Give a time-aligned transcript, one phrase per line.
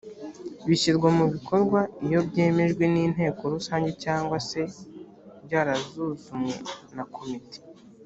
[0.67, 4.61] bishyirwa mu bikorwa iyo byemejwe n’inteko rusange cyangwa se
[5.45, 6.55] byarasuzumwe
[6.95, 7.59] na komite